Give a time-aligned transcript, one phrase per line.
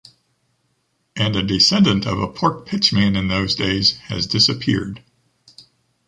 [1.15, 5.03] And a descendant of a pork pitchman in those days has disappeared.